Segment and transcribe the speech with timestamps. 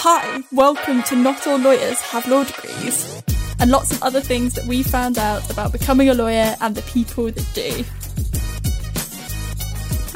[0.00, 3.20] Hi, welcome to Not All Lawyers Have Law Degrees,
[3.58, 6.82] and lots of other things that we found out about becoming a lawyer and the
[6.82, 7.84] people that do.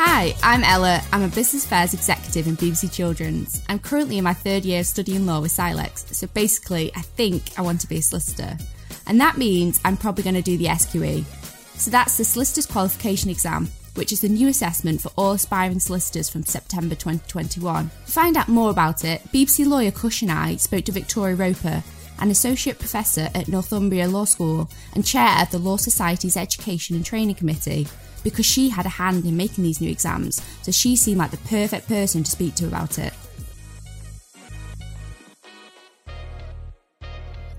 [0.00, 1.02] Hi, I'm Ella.
[1.12, 3.60] I'm a business affairs executive in BBC Children's.
[3.68, 7.58] I'm currently in my third year of studying law with CILEx, so basically, I think
[7.58, 8.56] I want to be a solicitor.
[9.08, 11.24] And that means I'm probably going to do the SQE.
[11.74, 16.30] So that's the Solicitor's Qualification Exam, which is the new assessment for all aspiring solicitors
[16.30, 17.90] from September 2021.
[18.06, 21.82] To find out more about it, BBC lawyer Cush and I spoke to Victoria Roper,
[22.18, 27.04] an associate professor at Northumbria Law School and chair of the Law Society's Education and
[27.04, 27.86] Training Committee,
[28.22, 31.36] because she had a hand in making these new exams, so she seemed like the
[31.38, 33.12] perfect person to speak to about it.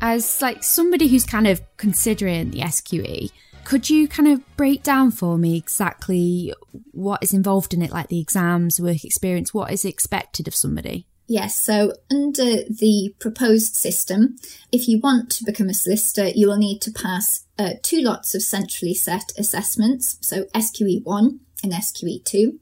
[0.02, 3.32] As like somebody who's kind of considering the SQE,
[3.66, 6.54] could you kind of break down for me exactly
[6.92, 11.08] what is involved in it, like the exams, work experience, what is expected of somebody?
[11.28, 14.36] Yes, so under the proposed system,
[14.72, 18.36] if you want to become a solicitor, you will need to pass uh, two lots
[18.36, 22.60] of centrally set assessments, so SQE1 and SQE2.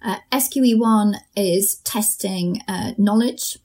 [0.00, 3.58] Uh, SQE1 is testing uh, knowledge,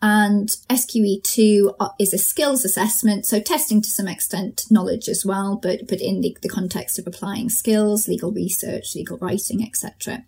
[0.00, 5.58] and SQE2 uh, is a skills assessment, so testing to some extent knowledge as well,
[5.60, 10.24] but, but in the, the context of applying skills, legal research, legal writing, etc.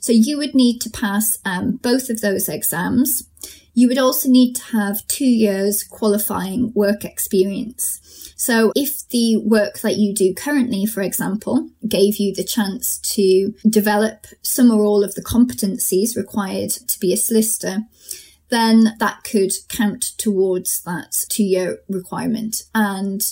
[0.00, 3.28] So you would need to pass um, both of those exams.
[3.74, 8.00] You would also need to have two years qualifying work experience.
[8.36, 13.54] So if the work that you do currently, for example, gave you the chance to
[13.68, 17.78] develop some or all of the competencies required to be a solicitor,
[18.48, 22.62] then that could count towards that two year requirement.
[22.74, 23.22] And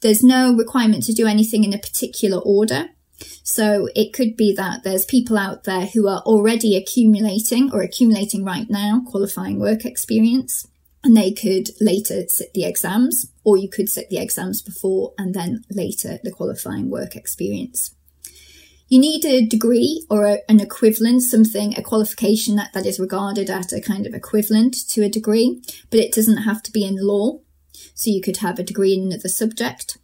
[0.00, 2.90] there's no requirement to do anything in a particular order.
[3.42, 8.44] So it could be that there's people out there who are already accumulating or accumulating
[8.44, 10.68] right now qualifying work experience
[11.02, 15.34] and they could later sit the exams or you could sit the exams before and
[15.34, 17.94] then later the qualifying work experience.
[18.88, 23.50] You need a degree or a, an equivalent, something, a qualification that, that is regarded
[23.50, 26.96] at a kind of equivalent to a degree, but it doesn't have to be in
[26.96, 27.40] law.
[27.94, 29.98] So you could have a degree in another subject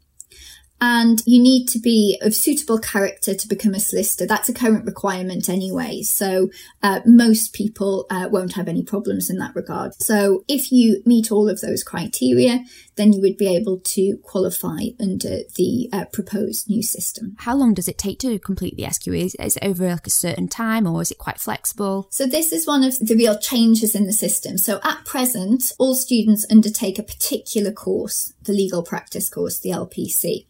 [0.80, 4.26] and you need to be of suitable character to become a solicitor.
[4.26, 6.02] That's a current requirement anyway.
[6.02, 6.50] So
[6.82, 9.94] uh, most people uh, won't have any problems in that regard.
[10.00, 12.64] So if you meet all of those criteria,
[12.96, 17.36] then you would be able to qualify under the uh, proposed new system.
[17.38, 19.24] How long does it take to complete the SQE?
[19.24, 22.08] Is, is it over like a certain time or is it quite flexible?
[22.10, 24.58] So this is one of the real changes in the system.
[24.58, 30.46] So at present, all students undertake a particular course, the legal practice course, the LPC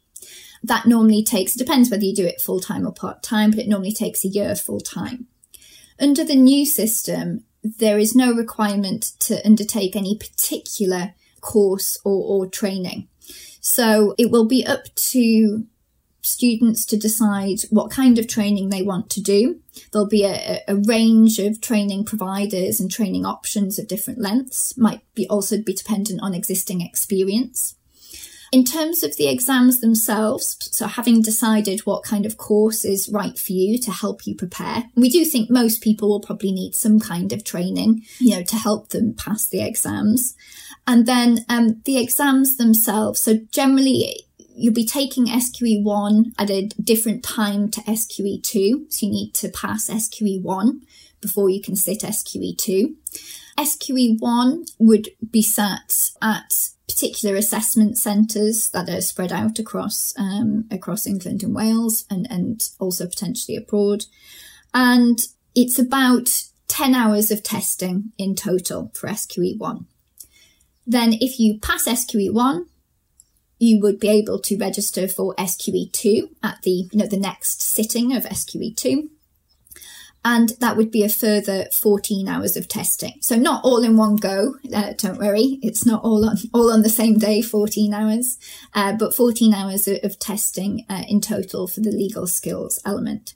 [0.64, 3.60] that normally takes, It depends whether you do it full time or part time, but
[3.60, 5.26] it normally takes a year full time.
[6.00, 12.47] Under the new system, there is no requirement to undertake any particular course or, or
[12.47, 13.08] training.
[13.60, 15.66] So it will be up to
[16.22, 19.60] students to decide what kind of training they want to do.
[19.92, 25.02] There'll be a, a, range of training providers and training options of different lengths, might
[25.14, 27.76] be also be dependent on existing experience.
[28.53, 33.38] In terms of the exams themselves, so having decided what kind of course is right
[33.38, 37.00] for you to help you prepare, we do think most people will probably need some
[37.00, 40.37] kind of training, you know, to help them pass the exams.
[40.87, 47.22] And then um, the exams themselves, so generally you'll be taking SQE1 at a different
[47.22, 48.93] time to SQE2.
[48.93, 50.81] So you need to pass SQE1
[51.21, 52.94] before you can sit SQE2.
[53.59, 61.06] SQE1 would be sat at particular assessment centres that are spread out across um, across
[61.06, 64.05] England and Wales and, and also potentially abroad.
[64.72, 65.19] And
[65.55, 69.84] it's about 10 hours of testing in total for SQE1.
[70.87, 72.67] Then if you pass SQE1,
[73.59, 78.15] you would be able to register for SQE2 at the, you know, the next sitting
[78.15, 79.09] of SQE2
[80.25, 83.15] and that would be a further 14 hours of testing.
[83.21, 84.56] So not all in one go.
[84.75, 88.38] Uh, don't worry, it's not all on all on the same day, 14 hours,
[88.73, 93.35] uh, but 14 hours of, testing uh, in total for the legal skills element.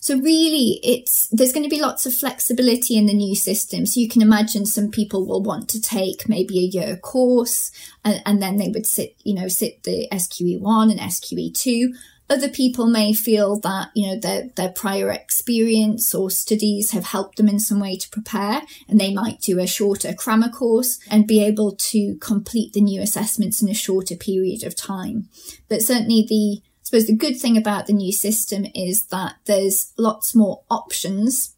[0.00, 3.86] So really, it's there's going to be lots of flexibility in the new system.
[3.86, 7.70] So you can imagine some people will want to take maybe a year course,
[8.04, 11.94] and, and then they would sit, you know, sit the SQE one and SQE two
[12.30, 17.36] other people may feel that, you know, their, their prior experience or studies have helped
[17.36, 21.26] them in some way to prepare and they might do a shorter crammer course and
[21.26, 25.28] be able to complete the new assessments in a shorter period of time.
[25.68, 29.92] But certainly the, I suppose the good thing about the new system is that there's
[29.98, 31.56] lots more options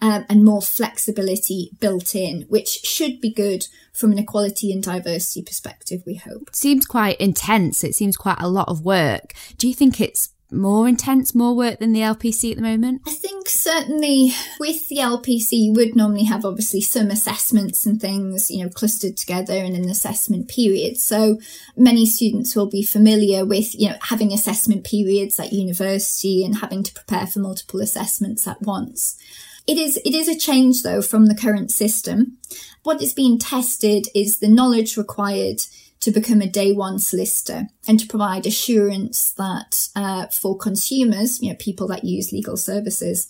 [0.00, 5.42] um, and more flexibility built in, which should be good from an equality and diversity
[5.42, 6.48] perspective, we hope.
[6.48, 7.84] It seems quite intense.
[7.84, 9.32] It seems quite a lot of work.
[9.56, 13.02] Do you think it's more intense, more work than the LPC at the moment?
[13.06, 18.50] I think certainly with the LPC, you would normally have obviously some assessments and things,
[18.50, 20.96] you know, clustered together in an assessment period.
[20.98, 21.38] So
[21.76, 26.82] many students will be familiar with, you know, having assessment periods at university and having
[26.82, 29.16] to prepare for multiple assessments at once.
[29.66, 32.38] It is, it is a change though from the current system.
[32.82, 35.60] What is being tested is the knowledge required
[36.00, 41.48] to become a day one solicitor and to provide assurance that uh, for consumers, you
[41.48, 43.26] know, people that use legal services,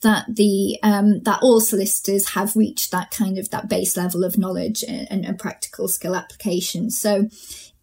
[0.00, 4.38] that the um, that all solicitors have reached that kind of that base level of
[4.38, 6.90] knowledge and, and practical skill application.
[6.90, 7.28] So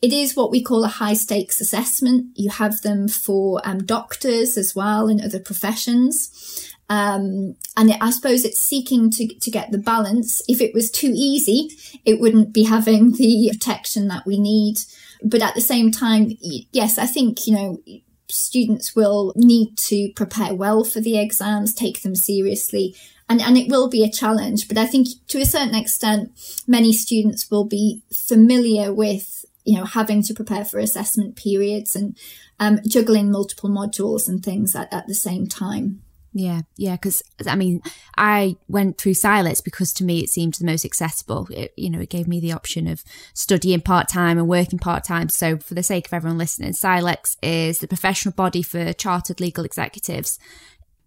[0.01, 2.27] it is what we call a high stakes assessment.
[2.35, 6.72] You have them for um, doctors as well and other professions.
[6.89, 10.41] Um, and it, I suppose it's seeking to, to get the balance.
[10.47, 11.69] If it was too easy,
[12.05, 14.79] it wouldn't be having the protection that we need.
[15.23, 17.81] But at the same time, yes, I think, you know,
[18.27, 22.95] students will need to prepare well for the exams, take them seriously,
[23.29, 24.67] and, and it will be a challenge.
[24.67, 26.31] But I think to a certain extent,
[26.67, 32.17] many students will be familiar with, you know, having to prepare for assessment periods and
[32.59, 36.02] um, juggling multiple modules and things at, at the same time.
[36.35, 37.83] Yeah, yeah, because I mean,
[38.17, 41.47] I went through CILEx because to me it seemed the most accessible.
[41.51, 43.03] It, you know, it gave me the option of
[43.35, 45.29] studying part time and working part time.
[45.29, 49.63] So, for the sake of everyone listening, CILEx is the professional body for chartered legal
[49.63, 50.39] executives.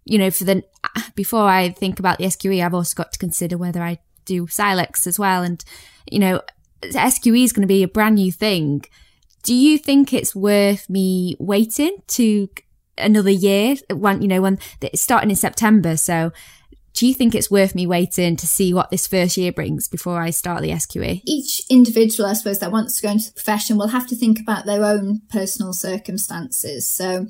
[0.05, 0.63] You know, for the
[1.15, 5.05] before I think about the SQE, I've also got to consider whether I do CILEx
[5.05, 5.43] as well.
[5.43, 5.63] And
[6.09, 6.41] you know,
[6.83, 8.85] SQE is going to be a brand new thing.
[9.43, 12.49] Do you think it's worth me waiting to
[12.97, 15.97] another year one you know when it's starting in September.
[15.97, 16.31] So
[16.97, 20.19] do you think it's worth me waiting to see what this first year brings before
[20.19, 21.21] I start the SQE?
[21.25, 24.39] Each individual, I suppose, that wants to go into the profession will have to think
[24.39, 26.89] about their own personal circumstances.
[26.89, 27.27] So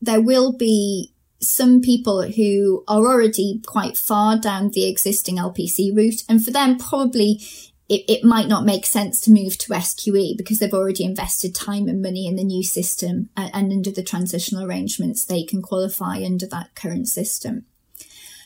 [0.00, 6.22] there will be some people who are already quite far down the existing LPC route.
[6.26, 7.42] And for them, probably
[7.90, 11.88] it, it might not make sense to move to SQE because they've already invested time
[11.88, 16.22] and money in the new system and, and under the transitional arrangements, they can qualify
[16.24, 17.66] under that current system.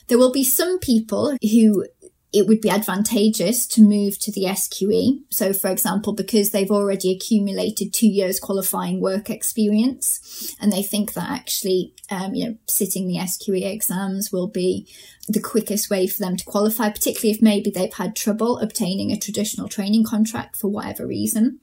[0.07, 1.85] There will be some people who
[2.35, 5.23] it would be advantageous to move to the SQE.
[5.29, 11.13] So, for example, because they've already accumulated two years qualifying work experience, and they think
[11.13, 14.85] that actually, um, you know, sitting the SQE exams will be
[15.29, 19.17] the quickest way for them to qualify, particularly if maybe they've had trouble obtaining a
[19.17, 21.61] traditional training contract for whatever reason.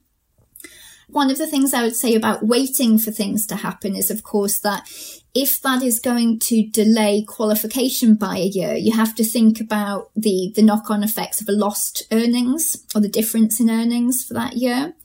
[1.13, 4.23] One of the things I would say about waiting for things to happen is, of
[4.23, 4.89] course, that
[5.35, 10.09] if that is going to delay qualification by a year, you have to think about
[10.15, 14.33] the, the knock on effects of a lost earnings or the difference in earnings for
[14.33, 14.95] that year.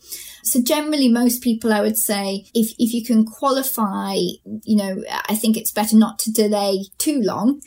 [0.44, 5.34] So generally, most people, I would say, if, if you can qualify, you know, I
[5.34, 7.60] think it's better not to delay too long.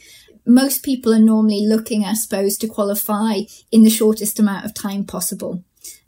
[0.48, 3.42] Most people are normally looking, I suppose, to qualify
[3.72, 5.64] in the shortest amount of time possible.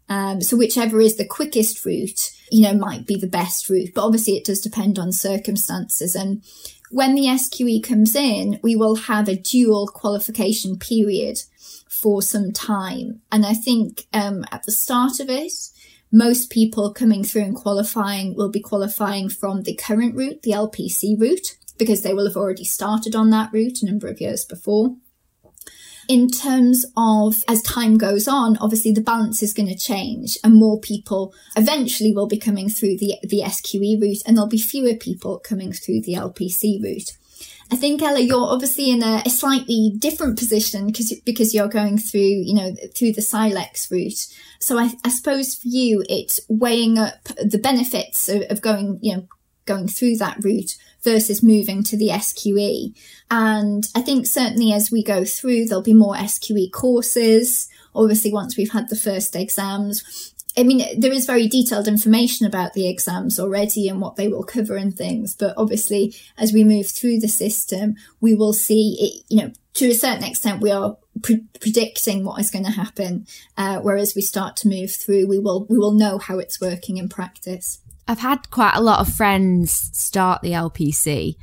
[0.10, 3.92] Um, so whichever is the quickest route, you know, might be the best route.
[3.96, 6.16] But obviously it does depend on circumstances.
[6.16, 6.44] And
[6.92, 11.40] when the SQE comes in, we will have a dual qualification period
[11.88, 13.22] for some time.
[13.32, 15.54] And I think um, at the start of it,
[16.12, 21.20] most people coming through and qualifying will be qualifying from the current route, the LPC
[21.20, 24.96] route, because they will have already started on that route a number of years before
[26.08, 30.56] in terms of as time goes on, obviously the balance is going to change and
[30.56, 34.96] more people eventually will be coming through the, the SQE route and there'll be fewer
[34.96, 37.18] people coming through the LPC route.
[37.72, 41.98] I think Ella, you're obviously in a, a slightly different position because because you're going
[41.98, 44.28] through, you know, through the CILEx route.
[44.60, 49.16] So I, I suppose for you, it's weighing up the benefits of, of going, you
[49.16, 49.28] know,
[49.66, 52.96] going through that route versus moving to the SQE.
[53.30, 57.70] And I think certainly as we go through, there'll be more SQE courses.
[57.96, 62.74] Obviously, once we've had the first exams, I mean, there is very detailed information about
[62.74, 65.36] the exams already and what they will cover and things.
[65.36, 69.88] But obviously, as we move through the system, we will see it, you know, to
[69.90, 73.26] a certain extent, we are pre- predicting what is going to happen.
[73.58, 76.98] Uh, whereas we start to move through, we will, we will know how it's working
[76.98, 77.80] in practice.
[78.08, 81.36] I've had quite a lot of friends start the LPC.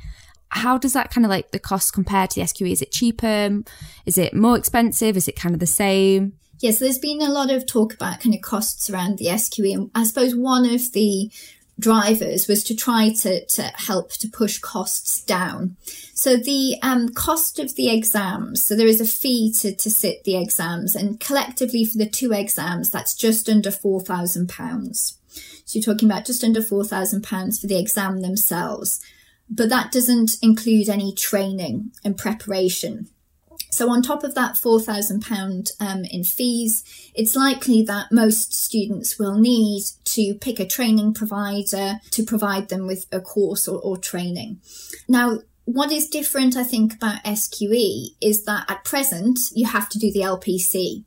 [0.49, 2.71] How does that kind of like the cost compare to the SQE?
[2.71, 3.61] Is it cheaper?
[4.05, 5.17] Is it more expensive?
[5.17, 6.33] Is it kind of the same?
[6.59, 9.25] Yes, yeah, so there's been a lot of talk about kind of costs around the
[9.25, 9.73] SQE.
[9.73, 11.31] And I suppose one of the
[11.79, 15.77] drivers was to try to, to help to push costs down.
[16.13, 20.23] So the um, cost of the exams, so there is a fee to, to sit
[20.23, 25.15] the exams and collectively for the two exams, that's just under £4,000.
[25.65, 29.01] So you're talking about just under £4,000 for the exam themselves.
[29.49, 33.09] But that doesn't include any training and preparation.
[33.69, 36.83] So on top of that £4,000 um, in fees,
[37.15, 42.85] it's likely that most students will need to pick a training provider to provide them
[42.85, 44.59] with a course or, or training.
[45.07, 49.99] Now, what is different, I think, about SQE is that at present you have to
[49.99, 51.05] do the LPC.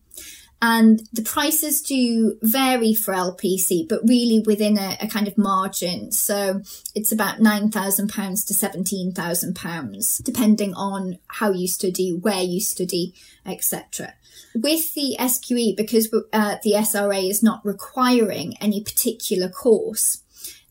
[0.67, 6.11] And the prices do vary for LPC, but really within a, a kind of margin.
[6.11, 6.63] So
[6.95, 13.13] it's about £9,000 to £17,000, depending on how you study, where you study,
[13.45, 14.15] etc.
[14.55, 20.23] With the SQE, because uh, the SRA is not requiring any particular course,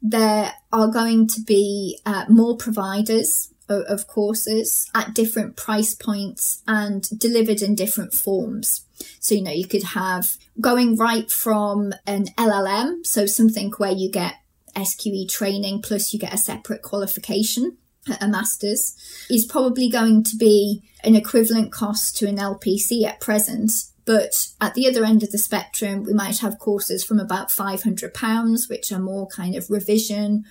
[0.01, 6.63] there are going to be uh, more providers of, of courses at different price points
[6.65, 8.82] and delivered in different forms.
[9.19, 14.11] So, you know, you could have going right from an LLM, so something where you
[14.11, 14.35] get
[14.75, 17.77] SQE training plus you get a separate qualification,
[18.19, 18.95] a master's,
[19.29, 23.71] is probably going to be an equivalent cost to an LPC at present.
[24.05, 28.69] But at the other end of the spectrum, we might have courses from about £500,
[28.69, 30.45] which are more kind of revision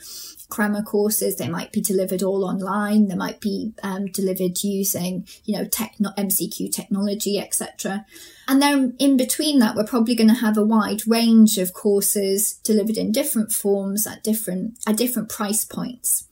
[0.52, 1.36] grammar courses.
[1.36, 3.08] They might be delivered all online.
[3.08, 8.04] They might be um, delivered using, you know, techno- MCQ technology, etc.
[8.46, 12.54] And then in between that, we're probably going to have a wide range of courses
[12.64, 16.28] delivered in different forms at different at different price points.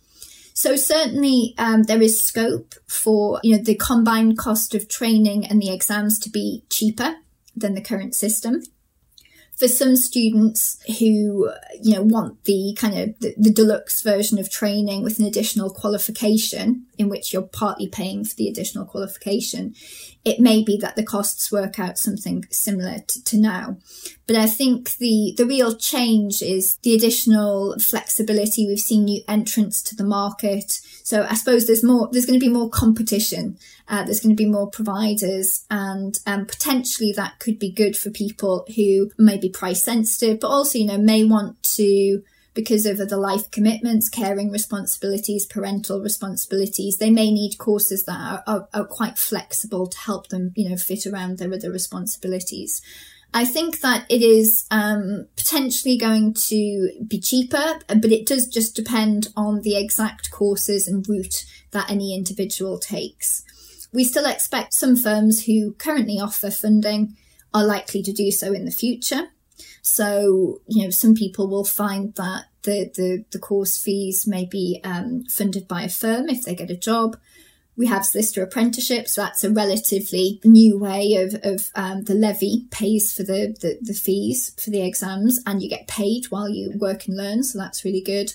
[0.61, 5.59] So certainly um, there is scope for you know the combined cost of training and
[5.59, 7.17] the exams to be cheaper
[7.57, 8.63] than the current system
[9.61, 11.53] for some students who
[11.83, 15.69] you know want the kind of the, the, deluxe version of training with an additional
[15.69, 19.75] qualification in which you're partly paying for the additional qualification
[20.25, 23.79] it may be that the costs work out something similar to, to now.
[24.27, 28.67] But I think the, the real change is the additional flexibility.
[28.67, 30.73] We've seen new entrants to the market.
[31.05, 33.59] So I suppose there's more, there's going to be more competition.
[33.89, 38.11] Uh, there's going to be more providers and um, potentially that could be good for
[38.11, 42.99] people who may be price sensitive, but also, you know, may want to because of
[42.99, 48.85] the life commitments, caring responsibilities, parental responsibilities, they may need courses that are, are, are,
[48.85, 52.83] quite flexible to help them, you know, fit around their other responsibilities.
[53.33, 58.75] I think that it is um, potentially going to be cheaper, but it does just
[58.75, 63.45] depend on the exact courses and route that any individual takes.
[63.93, 67.17] We still expect some firms who currently offer funding
[67.55, 69.29] are likely to do so in the future.
[69.83, 74.81] So, you know, some people will find that the, the, the course fees may be
[74.85, 77.17] um, funded by a firm if they get a job.
[77.77, 82.67] We have solicitor apprenticeships, so that's a relatively new way of, of um, the levy
[82.71, 86.73] pays for the, the, the fees for the exams, and you get paid while you
[86.79, 88.33] work and learn, so that's really good.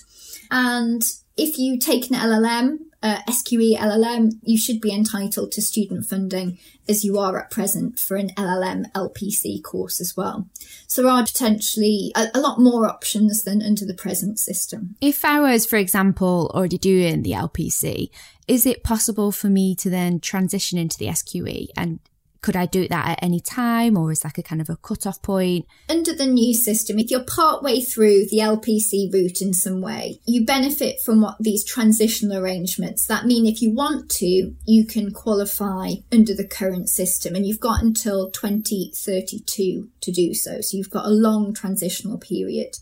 [0.50, 1.04] And
[1.36, 6.58] if you take an LLM, uh, SQE LLM, you should be entitled to student funding
[6.88, 10.48] as you are at present for an LLM LPC course as well.
[10.86, 14.96] So there are potentially a, a, lot more options than under the present system.
[15.00, 18.10] If I was, for example, already doing the LPC,
[18.48, 22.00] is it possible for me to then transition into the SQE and
[22.46, 25.20] could I do that at any time or is like a kind of a cut-off
[25.20, 25.66] point?
[25.88, 30.46] Under the new system, if you're partway through the LPC route in some way, you
[30.46, 33.04] benefit from what these transitional arrangements.
[33.04, 37.58] That mean if you want to, you can qualify under the current system and you've
[37.58, 40.60] got until 2032 to do so.
[40.60, 42.76] So you've got a long transitional period.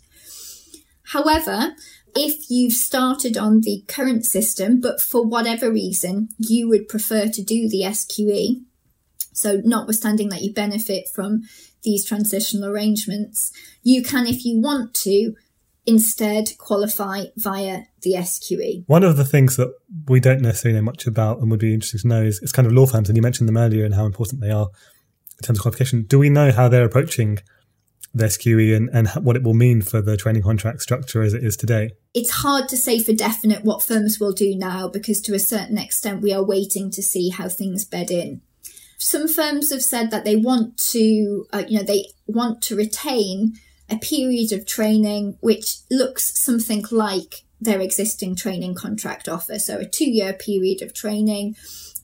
[1.05, 1.73] However,
[2.15, 7.43] if you've started on the current system, but for whatever reason you would prefer to
[7.43, 8.63] do the SQE,
[9.35, 11.43] so, notwithstanding that you benefit from
[11.83, 15.35] these transitional arrangements, you can, if you want to,
[15.87, 18.85] instead qualify via the SQE.
[18.87, 19.75] One of the things that
[20.09, 22.67] we don't necessarily know much about and would be interesting to know is, is kind
[22.67, 24.69] of law firms, and you mentioned them earlier and how important they are
[25.39, 26.05] in terms of qualification.
[26.05, 27.41] Do we know how they're approaching
[28.15, 31.43] the SQE and, and what it will mean for the training contract structure as it
[31.43, 31.91] is today?
[32.15, 35.77] It's hard to say for definite what firms will do now because to a certain
[35.77, 38.41] extent we are waiting to see how things bed in
[38.99, 43.55] some firms have said that they want to, uh, you know, they want to retain
[43.91, 49.59] a period of training which looks something like their existing training contract offer.
[49.59, 51.57] So a two year period of training,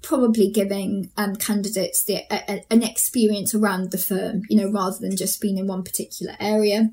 [0.03, 4.99] probably giving um, candidates the, a, a, an experience around the firm, you know, rather
[4.99, 6.91] than just being in one particular area.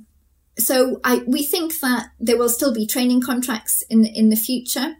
[0.58, 4.36] So I, we think that there will still be training contracts in the, in the
[4.36, 4.96] future,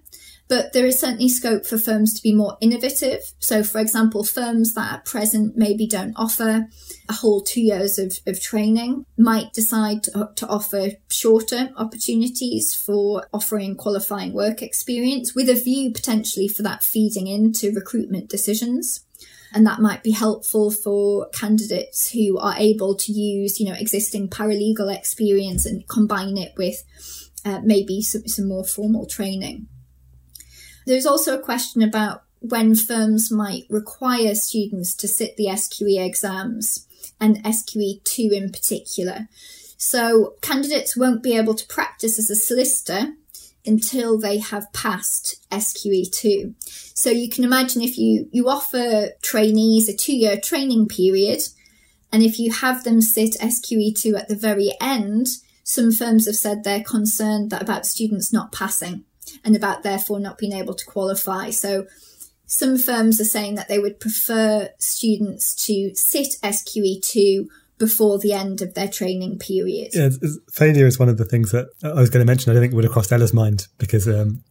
[0.48, 3.34] but there is certainly scope for firms to be more innovative.
[3.40, 6.68] So, for example, firms that at present maybe don't offer
[7.10, 13.28] a whole two years of, of training might decide to, to offer shorter opportunities for
[13.34, 19.04] offering qualifying work experience with a view potentially for that feeding into recruitment decisions
[19.54, 24.28] and that might be helpful for candidates who are able to use you know existing
[24.28, 26.84] paralegal experience and combine it with
[27.46, 29.68] uh, maybe some, some more formal training
[30.88, 36.88] there's also a question about when firms might require students to sit the SQE exams
[37.20, 39.28] and SQE2 in particular.
[39.78, 43.14] So candidates won't be able to practice as a solicitor
[43.66, 46.54] until they have passed SQE2.
[46.98, 51.42] So you can imagine if you, you offer trainees a two year training period,
[52.14, 55.28] and if you have them sit SQE2 at the very end,
[55.64, 59.04] some firms have said they're concerned that about students not passing
[59.44, 61.50] and about therefore not being able to qualify.
[61.50, 61.86] So
[62.46, 68.62] some firms are saying that they would prefer students to sit SQE2 before the end
[68.62, 69.90] of their training period.
[69.94, 70.10] Yeah,
[70.52, 72.50] failure is one of the things that I was going to mention.
[72.50, 74.44] I don't think would have crossed Ella's mind because um,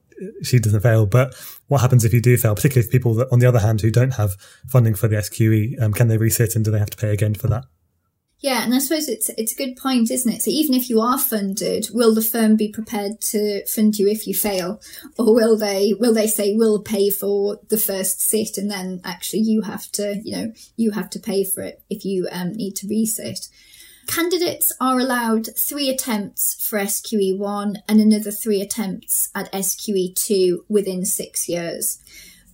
[0.42, 1.06] she doesn't fail.
[1.06, 1.34] But
[1.68, 3.90] what happens if you do fail, particularly for people that, on the other hand, who
[3.90, 4.34] don't have
[4.68, 5.80] funding for the SQE?
[5.82, 7.64] Um, can they resit and do they have to pay again for that?
[8.40, 10.42] Yeah, and I suppose it's it's a good point, isn't it?
[10.42, 14.26] So even if you are funded, will the firm be prepared to fund you if
[14.26, 14.80] you fail,
[15.18, 19.40] or will they will they say we'll pay for the first sit and then actually
[19.40, 22.76] you have to you know you have to pay for it if you um, need
[22.76, 23.48] to resit?
[24.06, 31.48] Candidates are allowed three attempts for SQE1 and another three attempts at SQE2 within six
[31.48, 31.98] years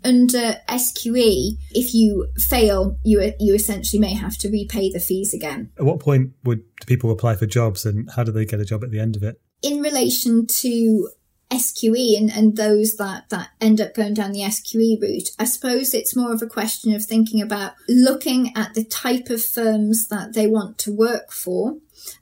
[0.04, 5.70] under SQE, if you fail, you you essentially may have to repay the fees again.
[5.78, 8.84] At what point would people apply for jobs, and how do they get a job
[8.84, 9.40] at the end of it?
[9.62, 11.08] In relation to
[11.52, 15.92] SQE and, and those that, that end up going down the SQE route, I suppose
[15.92, 20.32] it's more of a question of thinking about looking at the type of firms that
[20.32, 21.76] they want to work for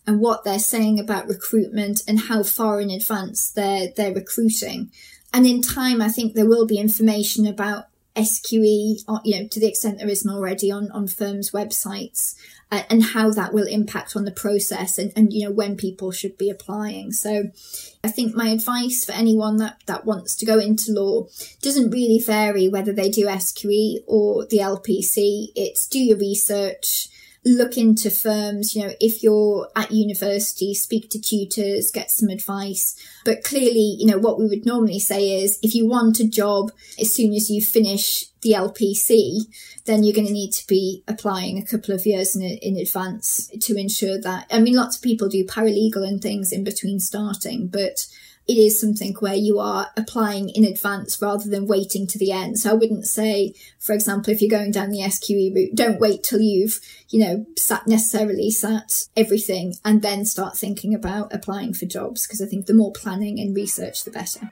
[0.07, 4.91] and what they're saying about recruitment and how far in advance they're they're recruiting.
[5.33, 7.85] And in time, I think there will be information about
[8.17, 12.35] SQE, uh, you know, to the extent there isn't already on, on firms' websites,
[12.73, 16.11] uh, and how that will impact on the process and, and, you know, when people
[16.11, 17.13] should be applying.
[17.13, 17.45] So
[18.03, 21.27] I think my advice for anyone that, that wants to go into law
[21.63, 25.49] doesn't really vary whether they do SQE or the LPC.
[25.55, 27.09] It's do your research,
[27.45, 32.95] look into firms, you know, if you're at university, speak to tutors, get some advice.
[33.25, 36.71] But clearly, you know, what we would normally say is if you want a job
[37.01, 39.43] as soon as you finish the LPC,
[39.87, 43.51] then you're going to need to be applying a couple of years in, in advance
[43.61, 44.47] to ensure that.
[44.51, 48.07] I mean, lots of people do paralegal and things in between starting, but
[48.51, 52.59] it is something where you are applying in advance rather than waiting to the end.
[52.59, 56.25] So I wouldn't say, for example, if you're going down the SQE route, don't wait
[56.25, 61.87] till you've, you know, sat necessarily sat everything and then start thinking about applying for
[61.87, 62.27] jobs.
[62.27, 64.51] Because I think the more planning and research, the better.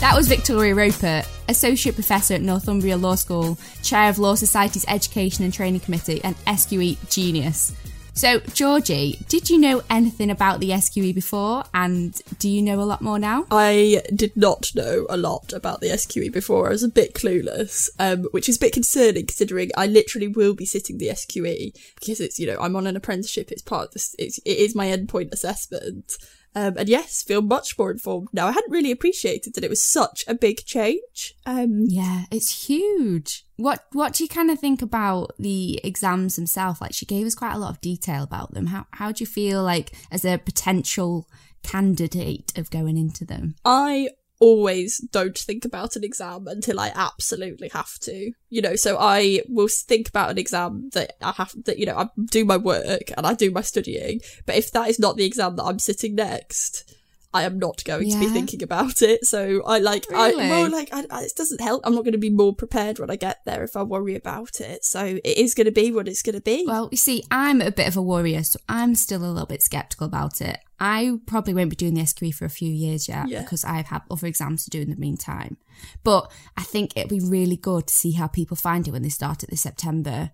[0.00, 5.44] That was Victoria Roper, Associate Professor at Northumbria Law School, Chair of Law Society's Education
[5.44, 7.72] and Training Committee, and SQE Genius.
[8.16, 12.86] So, Georgie, did you know anything about the SQE before, and do you know a
[12.86, 13.44] lot more now?
[13.50, 16.68] I did not know a lot about the SQE before.
[16.68, 20.54] I was a bit clueless, um, which is a bit concerning considering I literally will
[20.54, 23.50] be sitting the SQE because it's, you know, I'm on an apprenticeship.
[23.50, 26.16] It's part of this, it's, it is my endpoint assessment.
[26.54, 28.46] Um, and yes, feel much more informed now.
[28.46, 31.34] I hadn't really appreciated that it was such a big change.
[31.46, 33.44] Um, yeah, it's huge.
[33.56, 36.80] What What do you kind of think about the exams themselves?
[36.80, 38.66] Like, she gave us quite a lot of detail about them.
[38.66, 41.28] How How do you feel like as a potential
[41.62, 43.56] candidate of going into them?
[43.64, 48.32] I always don't think about an exam until I absolutely have to.
[48.50, 51.96] You know, so I will think about an exam that I have that you know
[51.96, 55.24] I do my work and I do my studying, but if that is not the
[55.24, 56.94] exam that I'm sitting next,
[57.34, 58.14] I am not going yeah.
[58.14, 59.26] to be thinking about it.
[59.26, 60.44] So I like, really?
[60.44, 61.82] I, well, like, I, I, it doesn't help.
[61.84, 64.60] I'm not going to be more prepared when I get there if I worry about
[64.60, 64.84] it.
[64.84, 66.64] So it is going to be what it's going to be.
[66.64, 69.62] Well, you see, I'm a bit of a worrier, so I'm still a little bit
[69.62, 70.60] skeptical about it.
[70.84, 73.40] I probably won't be doing the SQE for a few years yet yeah.
[73.40, 75.56] because I've had other exams to do in the meantime.
[76.02, 79.08] But I think it'd be really good to see how people find it when they
[79.08, 80.32] start it this September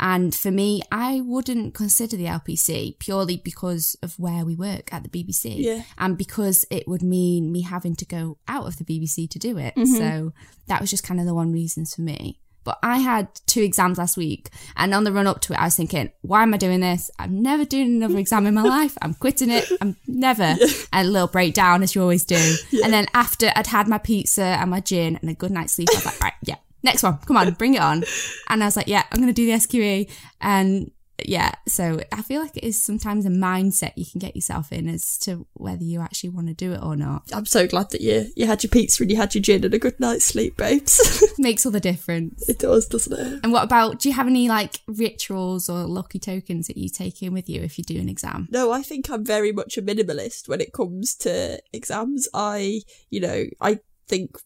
[0.00, 5.04] and for me, I wouldn't consider the LPC purely because of where we work at
[5.04, 5.56] the BBC.
[5.58, 5.82] Yeah.
[5.98, 9.56] And because it would mean me having to go out of the BBC to do
[9.56, 9.74] it.
[9.76, 9.94] Mm-hmm.
[9.94, 10.32] So
[10.66, 12.40] that was just kind of the one reason for me.
[12.64, 15.64] But I had two exams last week, and on the run up to it, I
[15.64, 17.10] was thinking, why am I doing this?
[17.18, 18.96] I'm never doing another exam in my life.
[19.02, 19.70] I'm quitting it.
[19.80, 20.56] I'm never.
[20.92, 22.56] And a little breakdown, as you always do.
[22.82, 25.88] And then after I'd had my pizza and my gin and a good night's sleep,
[25.92, 27.18] I was like, right, yeah, next one.
[27.18, 28.04] Come on, bring it on.
[28.48, 30.08] And I was like, yeah, I'm going to do the SQE.
[30.40, 30.90] And
[31.22, 34.88] yeah, so I feel like it is sometimes a mindset you can get yourself in
[34.88, 37.22] as to whether you actually want to do it or not.
[37.32, 39.74] I'm so glad that you you had your pizza and you had your gin and
[39.74, 41.24] a good night's sleep, babes.
[41.38, 42.48] Makes all the difference.
[42.48, 43.40] it does, doesn't it?
[43.44, 47.22] And what about, do you have any like rituals or lucky tokens that you take
[47.22, 48.48] in with you if you do an exam?
[48.50, 52.28] No, I think I'm very much a minimalist when it comes to exams.
[52.34, 54.36] I, you know, I think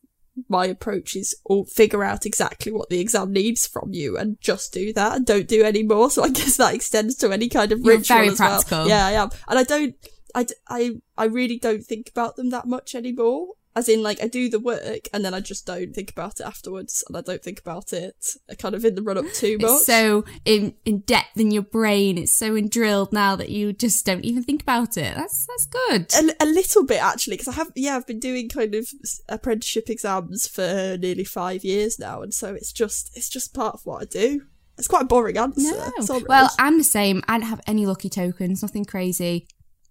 [0.48, 4.72] my approach is all figure out exactly what the exam needs from you and just
[4.72, 6.10] do that and don't do any more.
[6.18, 8.78] So I guess that extends to any kind of You're ritual very as practical.
[8.78, 8.88] well.
[8.88, 9.30] Yeah, I am.
[9.48, 9.94] And I don't,
[10.34, 13.48] I, I, I really don't think about them that much anymore.
[13.78, 16.46] As in, like, I do the work and then I just don't think about it
[16.46, 19.70] afterwards and I don't think about it kind of in the run up too much.
[19.70, 22.18] It's so in, in depth in your brain.
[22.18, 25.14] It's so in drilled now that you just don't even think about it.
[25.14, 26.12] That's, that's good.
[26.12, 28.88] a, a little bit actually because I have yeah I've been doing kind of
[29.28, 33.84] apprenticeship exams for nearly five years now and so it's just it's just part of
[33.84, 34.42] what I do
[34.76, 36.24] it's quite a boring answer sorry.
[36.28, 37.22] Well, I'm the same.
[37.26, 39.48] I don't have any lucky tokens, nothing crazy.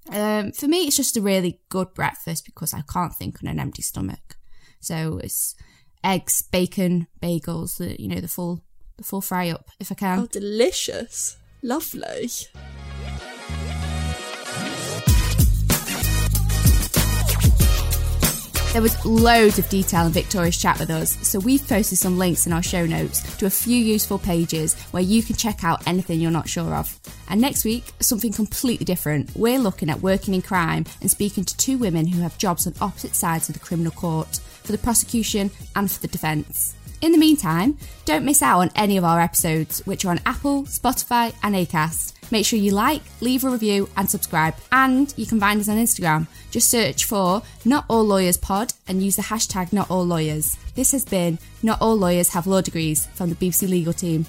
[0.09, 3.59] Um, for me, it's just a really good breakfast because I can't think on an
[3.59, 4.37] empty stomach.
[4.79, 5.55] So it's
[6.03, 8.63] eggs, bacon, bagels, you know, the full,
[8.97, 10.19] the full fry up if I can.
[10.19, 12.29] oh delicious lovely
[18.73, 22.45] There was loads of detail in Victoria's chat with us, so we've posted some links
[22.45, 26.19] in our show notes to a few useful pages where you can check out anything
[26.19, 26.99] you're not sure of.
[27.29, 29.31] And next week, something completely different.
[29.35, 32.73] We're looking at working in crime and speaking to two women who have jobs on
[32.79, 36.76] opposite sides of the criminal court for the prosecution and for the defence.
[36.99, 40.63] In the meantime, don't miss out on any of our episodes, which are on Apple,
[40.63, 42.13] Spotify, and Acast.
[42.31, 44.55] Make sure you like, leave a review, and subscribe.
[44.71, 46.27] And you can find us on Instagram.
[46.49, 50.57] Just search for Not All Lawyers Pod and use the hashtag Not All Lawyers.
[50.73, 54.25] This has been Not All Lawyers Have Law Degrees from the BBC Legal Team.